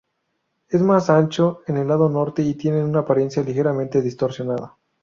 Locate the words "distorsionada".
4.01-4.75